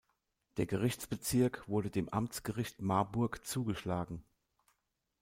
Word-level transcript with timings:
Der 0.57 0.65
Gerichtsbezirk 0.65 1.67
wurde 1.69 1.91
dem 1.91 2.09
Amtsgericht 2.09 2.81
Marburg 2.81 3.45
zugeschlagen. 3.45 4.23